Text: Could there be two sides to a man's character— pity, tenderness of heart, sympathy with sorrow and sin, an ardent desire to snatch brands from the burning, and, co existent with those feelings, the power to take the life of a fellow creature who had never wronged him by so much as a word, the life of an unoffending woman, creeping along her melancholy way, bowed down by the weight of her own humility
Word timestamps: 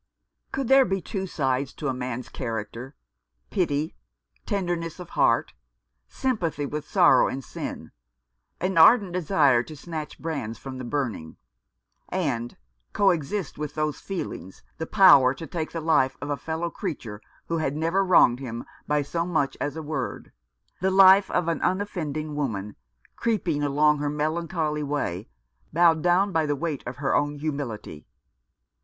Could 0.51 0.67
there 0.67 0.83
be 0.83 0.99
two 0.99 1.27
sides 1.27 1.73
to 1.73 1.87
a 1.87 1.93
man's 1.93 2.27
character— 2.27 2.95
pity, 3.51 3.93
tenderness 4.47 4.99
of 4.99 5.09
heart, 5.11 5.53
sympathy 6.07 6.65
with 6.65 6.87
sorrow 6.87 7.27
and 7.27 7.43
sin, 7.43 7.91
an 8.59 8.79
ardent 8.79 9.13
desire 9.13 9.61
to 9.61 9.75
snatch 9.77 10.17
brands 10.17 10.57
from 10.57 10.79
the 10.79 10.83
burning, 10.83 11.37
and, 12.09 12.57
co 12.93 13.11
existent 13.11 13.59
with 13.59 13.75
those 13.75 13.99
feelings, 13.99 14.63
the 14.79 14.87
power 14.87 15.35
to 15.35 15.45
take 15.45 15.71
the 15.71 15.79
life 15.79 16.17
of 16.19 16.31
a 16.31 16.35
fellow 16.35 16.71
creature 16.71 17.21
who 17.45 17.59
had 17.59 17.75
never 17.77 18.03
wronged 18.03 18.39
him 18.39 18.65
by 18.87 19.03
so 19.03 19.23
much 19.23 19.55
as 19.61 19.75
a 19.75 19.83
word, 19.83 20.31
the 20.79 20.89
life 20.89 21.29
of 21.29 21.47
an 21.47 21.61
unoffending 21.61 22.33
woman, 22.33 22.75
creeping 23.15 23.61
along 23.61 23.99
her 23.99 24.09
melancholy 24.09 24.81
way, 24.81 25.29
bowed 25.71 26.01
down 26.01 26.31
by 26.31 26.47
the 26.47 26.55
weight 26.55 26.81
of 26.87 26.95
her 26.95 27.15
own 27.15 27.35
humility 27.37 28.07